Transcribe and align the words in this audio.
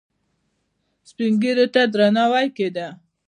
سپین 1.09 1.31
ږیرو 1.41 1.65
ته 1.73 1.81
درناوی 1.93 2.47
کیده 2.57 2.87